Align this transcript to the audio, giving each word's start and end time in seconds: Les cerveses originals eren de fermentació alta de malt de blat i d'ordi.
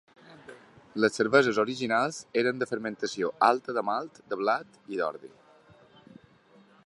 Les 1.03 1.17
cerveses 1.19 1.59
originals 1.63 2.17
eren 2.43 2.63
de 2.63 2.69
fermentació 2.71 3.31
alta 3.49 3.77
de 3.79 3.85
malt 3.91 4.19
de 4.33 4.41
blat 4.43 4.83
i 4.95 5.01
d'ordi. 5.03 5.33